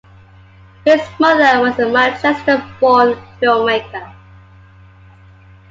[0.83, 4.11] His mother was a Manchester-born filmmaker.